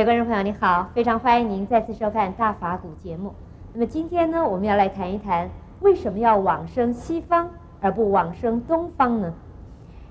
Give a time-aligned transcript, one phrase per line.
[0.00, 3.34] 各位观众朋友，你好，非常欢迎您再次收看《大法古》节目。
[3.74, 5.50] 那么今天呢，我们要来谈一谈，
[5.80, 7.50] 为什么要往生西方
[7.82, 9.34] 而不往生东方呢？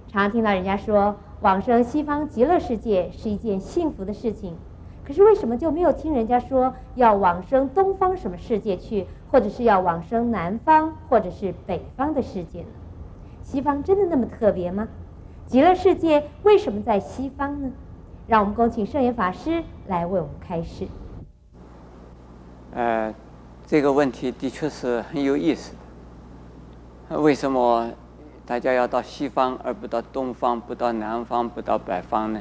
[0.07, 4.55] 常常听到人家说，往生西方极乐世界是一件幸福的事情，
[5.03, 12.67] 可是为什么就没有听人家说要往生东方什么世界去，或者是要往生南方或者是北方的世界呢？
[13.41, 14.87] 西方真的那么特别吗？
[15.47, 17.71] 极乐世界为什么在西方呢？
[18.29, 20.87] 让我们恭请圣严法师来为我们开示。
[22.75, 23.11] 呃，
[23.65, 25.73] 这个问题的确是很有意思
[27.09, 27.19] 的。
[27.19, 27.89] 为什么
[28.45, 32.39] 大家要到西方而不到东方、不到南方、不到北方呢？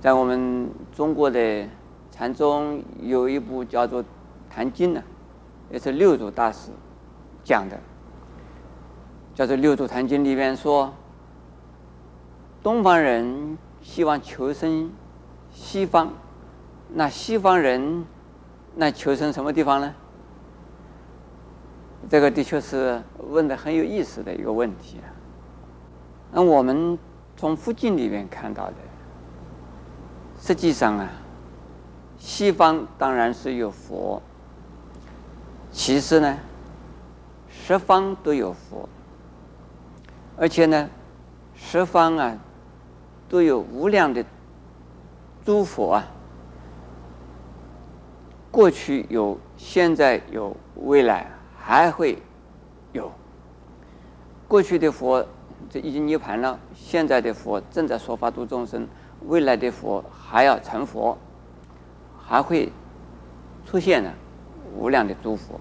[0.00, 1.66] 在我们中国的
[2.10, 4.04] 禅宗有一部叫做
[4.50, 5.02] 《坛经》呢，
[5.70, 6.70] 也是六祖大师
[7.42, 7.80] 讲的，
[9.34, 10.92] 叫做《六祖坛经》里边说，
[12.62, 13.56] 东方人。
[13.80, 14.90] 希望求生
[15.50, 16.12] 西方，
[16.94, 18.04] 那西方人
[18.76, 19.94] 那求生什么地方呢？
[22.08, 25.08] 这个的确是问的很有意思的一个问题啊。
[26.32, 26.98] 那我们
[27.36, 28.74] 从佛经里面看到的，
[30.40, 31.08] 实际上啊，
[32.18, 34.22] 西方当然是有佛，
[35.70, 36.38] 其实呢，
[37.48, 38.88] 十方都有佛，
[40.36, 40.88] 而且呢，
[41.54, 42.38] 十方啊。
[43.28, 44.24] 都有无量的
[45.44, 46.06] 诸佛啊，
[48.50, 52.20] 过去有，现在有，未来还会
[52.92, 53.10] 有。
[54.46, 55.24] 过去的佛
[55.68, 58.86] 这已经涅槃了，现在的佛正在说法度众生，
[59.26, 61.16] 未来的佛还要成佛，
[62.18, 62.72] 还会
[63.66, 64.10] 出现呢，
[64.74, 65.60] 无量的诸佛。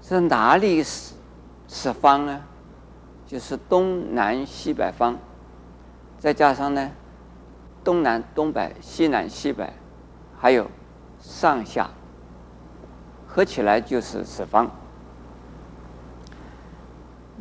[0.00, 1.14] 是哪里是
[1.66, 2.40] 十方呢？
[3.26, 5.18] 就是东南西北方。
[6.18, 6.90] 再加上呢，
[7.84, 9.72] 东南、东北、西南、西北，
[10.36, 10.68] 还有
[11.20, 11.88] 上下，
[13.26, 14.68] 合起来就是十方。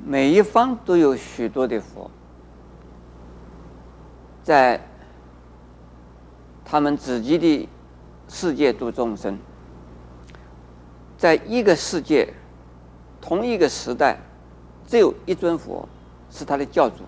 [0.05, 2.09] 每一方都有许多的佛，
[4.43, 4.79] 在
[6.63, 7.67] 他们自己的
[8.27, 9.39] 世界度众生，
[11.17, 12.31] 在一个世界、
[13.19, 14.17] 同一个时代，
[14.85, 15.89] 只有一尊佛
[16.29, 17.03] 是他的教主。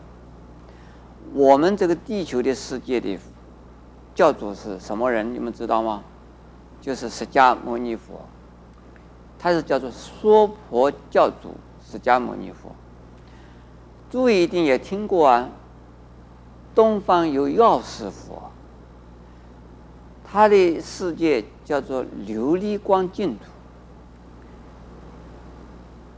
[1.34, 3.18] 我们这个地球的世界的
[4.16, 5.34] 教主是什么人？
[5.34, 6.04] 你们知道吗？
[6.82, 8.22] 就是释迦牟尼佛，
[9.38, 11.54] 他是叫做娑婆教主
[11.86, 12.72] 释迦牟尼佛。
[14.10, 15.50] 诸位一定也听过啊，
[16.74, 18.50] 东方有药师佛，
[20.24, 23.44] 他的世界叫做琉璃光净土。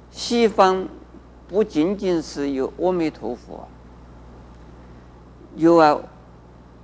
[0.09, 0.87] 西方
[1.47, 3.67] 不仅仅是有阿弥陀佛。
[5.55, 5.97] 有啊，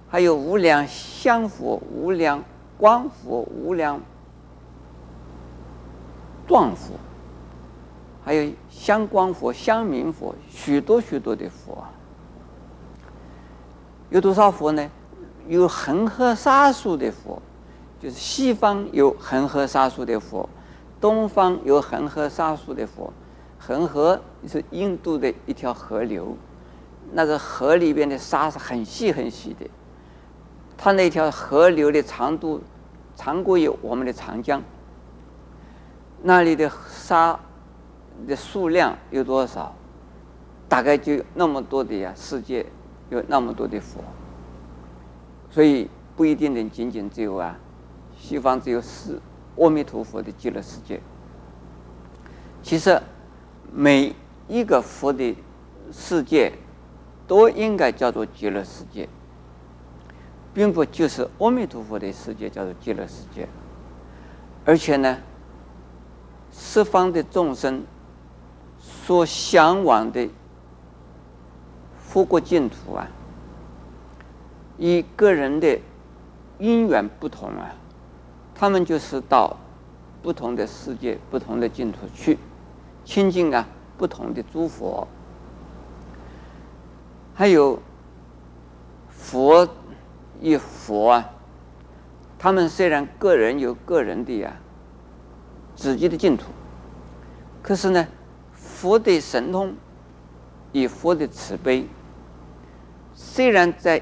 [0.09, 2.44] 还有无量香佛、无量
[2.78, 4.00] 光佛、无量
[6.47, 6.94] 状佛，
[8.23, 11.83] 还有香光佛、香明佛，许多许多的佛。
[14.09, 14.89] 有多少佛呢？
[15.47, 17.41] 有恒河沙数的佛，
[18.01, 20.50] 就是西方有恒河沙数的佛，
[21.00, 23.11] 东方有恒河沙数的佛。
[23.57, 26.35] 恒河是印度的一条河流。
[27.13, 29.66] 那个河里边的沙是很细很细的，
[30.78, 32.62] 它那条河流的长度
[33.16, 34.62] 长过于我们的长江。
[36.22, 37.40] 那里的沙
[38.28, 39.73] 的数量有多少？
[40.68, 42.66] 大概就那么多的呀，世界
[43.09, 44.03] 有那么多的佛，
[45.50, 47.57] 所以不一定能仅仅只有啊，
[48.18, 49.18] 西方只有是
[49.56, 51.00] 阿弥陀佛的极乐世界。
[52.62, 53.01] 其实
[53.72, 54.13] 每
[54.47, 55.35] 一个佛的
[55.91, 56.51] 世界。
[57.27, 59.09] 都应该叫做极乐世界，
[60.53, 63.47] 并不就是阿弥陀佛的世界叫做极乐世界，
[64.63, 65.18] 而且呢，
[66.51, 67.83] 十方的众生
[68.79, 70.29] 所向往的
[72.00, 73.07] 佛国净土啊，
[74.77, 75.77] 以个人的
[76.57, 77.75] 因缘不同啊，
[78.56, 79.57] 他们就是到
[80.23, 82.38] 不同的世界、不同的净土去
[83.03, 85.06] 亲近啊不同的诸佛。
[87.38, 87.80] 还有
[89.12, 89.69] 佛
[90.42, 91.30] 与佛啊，
[92.39, 94.51] 他们虽然个人有个人的呀、
[95.75, 96.45] 自己的净土，
[97.62, 98.07] 可是呢，
[98.54, 99.75] 佛的神通
[100.72, 101.86] 与佛的慈悲，
[103.13, 104.01] 虽然在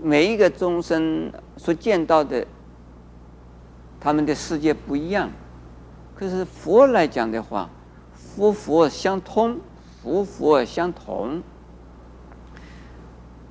[0.00, 2.46] 每一个众生所见到的
[4.00, 5.30] 他们的世界不一样，
[6.14, 7.68] 可是佛来讲的话，
[8.14, 9.60] 佛佛相通，
[10.02, 11.42] 佛佛相同。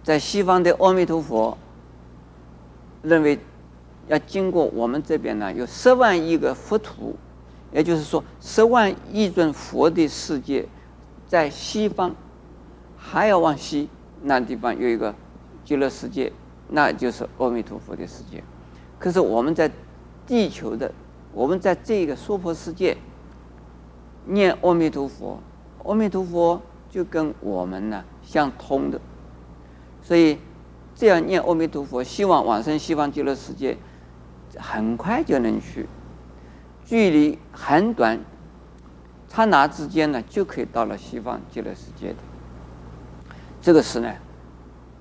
[0.09, 1.55] 在西方的阿弥陀佛，
[3.03, 3.37] 认为
[4.07, 7.15] 要经过我们这边呢，有十万亿个佛土，
[7.71, 10.67] 也就是说十万亿尊佛的世界，
[11.27, 12.15] 在西方
[12.97, 13.87] 还要往西，
[14.23, 15.13] 那地方有一个
[15.63, 16.33] 极乐世界，
[16.69, 18.43] 那就是阿弥陀佛的世界。
[18.97, 19.69] 可是我们在
[20.25, 20.91] 地球的，
[21.31, 22.97] 我们在这个娑婆世界
[24.25, 25.39] 念阿弥陀佛，
[25.85, 26.59] 阿弥陀佛
[26.89, 28.99] 就跟我们呢相通的，
[30.01, 30.39] 所以
[30.95, 33.77] 这样念阿弥陀佛，希望往生西方极乐世界，
[34.57, 35.87] 很快就能去，
[36.83, 38.19] 距离很短，
[39.27, 42.15] 刹那之间呢就可以到了西方极乐世界的。
[43.61, 44.13] 这个事呢，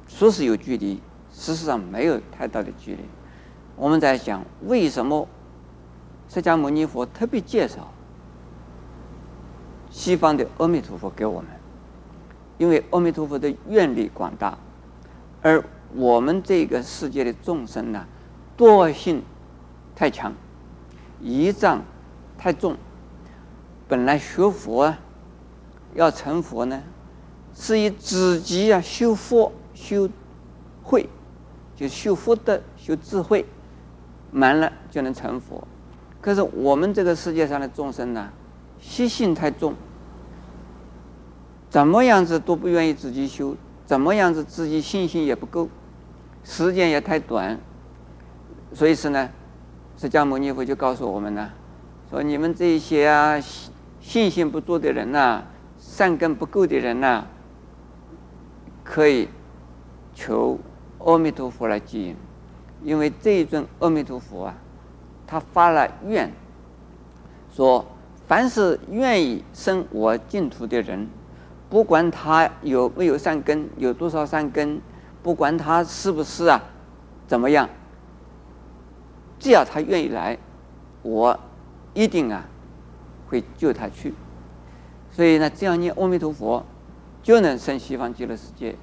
[0.06, 1.00] 说是有距离，
[1.32, 3.00] 事实上没有太大的距离。
[3.76, 5.26] 我们在想，为什么
[6.28, 7.92] 释迦牟尼佛特别介绍
[9.90, 11.48] 西方的阿弥陀佛给我们？
[12.58, 14.58] 因为阿弥陀佛的愿力广大，
[15.42, 15.62] 而
[15.94, 18.06] 我们这个世界的众生呢，
[18.56, 19.22] 惰性
[19.94, 20.32] 太强，
[21.20, 21.82] 业障
[22.36, 22.76] 太重。
[23.86, 24.98] 本来学佛啊，
[25.94, 26.82] 要成佛呢，
[27.54, 30.08] 是以自己啊修佛修
[30.82, 31.08] 慧，
[31.74, 33.46] 就修福德修智慧。
[34.30, 35.66] 满了就能成佛，
[36.20, 38.30] 可是我们这个世界上的众生呢，
[38.78, 39.72] 习性太重，
[41.70, 43.56] 怎么样子都不愿意自己修，
[43.88, 45.66] 怎么样子自己信心也不够，
[46.44, 47.58] 时间也太短，
[48.74, 49.30] 所以是呢，
[49.96, 51.50] 释迦牟尼佛就告诉我们呢，
[52.10, 53.40] 说你们这些啊
[53.98, 55.42] 信心不足的人呐、
[55.78, 57.24] 善根不够的人呐、
[58.84, 59.26] 可以
[60.14, 60.58] 求
[60.98, 62.16] 阿弥陀佛来接引。
[62.84, 64.54] 因为这一尊阿弥陀佛啊，
[65.26, 66.30] 他发了愿，
[67.50, 67.86] 说
[68.26, 71.08] 凡是愿意生我净土的人，
[71.70, 74.80] 不管他有没有善根，有多少善根，
[75.22, 76.62] 不管他是不是啊，
[77.26, 77.68] 怎么样，
[79.38, 80.38] 只要他愿意来，
[81.02, 81.38] 我
[81.94, 82.44] 一定啊
[83.28, 84.14] 会救他去。
[85.10, 86.64] 所以呢，这样念阿弥陀佛，
[87.22, 88.74] 就能生西方极乐世界，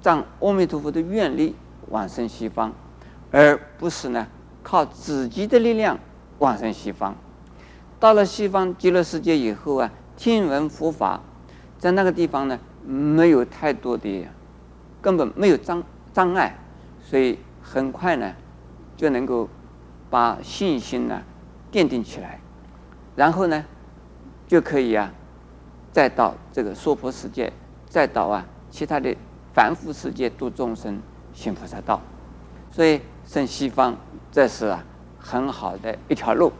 [0.00, 1.56] 仗阿弥陀佛的愿力
[1.88, 2.72] 往生西方。
[3.32, 4.28] 而不是呢，
[4.62, 5.98] 靠自己的力量
[6.38, 7.14] 往生西方。
[7.98, 11.20] 到了西方极乐世界以后啊，听闻佛法，
[11.78, 14.26] 在那个地方呢，没有太多的，
[15.00, 15.82] 根本没有障
[16.12, 16.56] 障碍，
[17.02, 18.32] 所以很快呢，
[18.96, 19.48] 就能够
[20.10, 21.22] 把信心呢
[21.70, 22.40] 奠定起来，
[23.14, 23.64] 然后呢，
[24.46, 25.12] 就可以啊，
[25.92, 27.52] 再到这个娑婆世界，
[27.88, 29.16] 再到啊其他的
[29.52, 31.00] 凡夫世界度众生，
[31.32, 32.00] 行菩萨道，
[32.70, 33.00] 所以。
[33.28, 33.96] 生西方，
[34.30, 34.84] 这是啊
[35.18, 36.52] 很好的一条路。